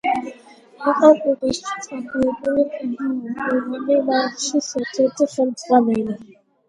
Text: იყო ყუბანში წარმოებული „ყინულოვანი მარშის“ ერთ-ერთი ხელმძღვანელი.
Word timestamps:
იყო 0.91 1.09
ყუბანში 1.25 1.75
წარმოებული 1.87 2.65
„ყინულოვანი 2.77 4.01
მარშის“ 4.09 4.71
ერთ-ერთი 4.81 5.29
ხელმძღვანელი. 5.35 6.19